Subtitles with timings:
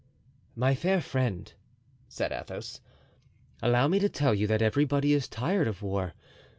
[0.55, 1.53] "My fair friend,"
[2.07, 2.81] said Athos,
[3.61, 6.15] "allow me to tell you that everybody is tired of war.